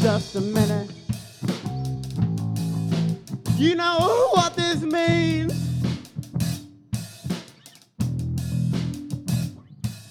[0.00, 0.90] just a minute.
[3.56, 5.52] You know what this means?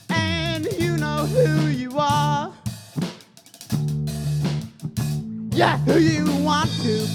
[0.09, 2.53] And you know who you are.
[5.51, 7.08] Yeah, who you want to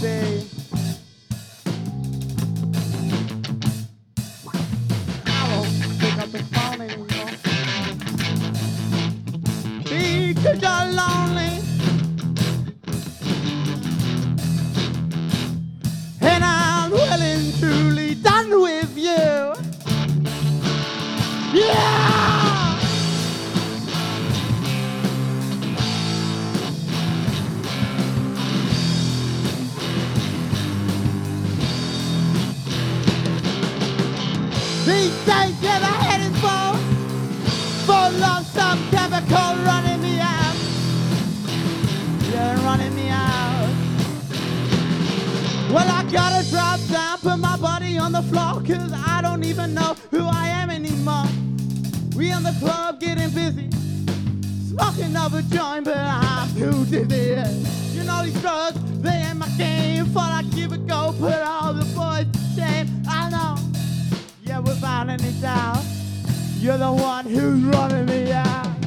[34.84, 36.76] These days, yeah, the head is full,
[37.86, 40.54] full of some chemical running me out.
[42.30, 43.70] Yeah, running me out.
[45.72, 49.72] Well, I gotta drop down, put my body on the floor, cause I don't even
[49.72, 51.28] know who I am anymore.
[52.14, 53.70] We in the club getting busy,
[54.68, 57.42] smoking up a joint, but I'm too dizzy.
[57.96, 58.78] You know these drugs,
[66.64, 68.83] You're the one who's running me out.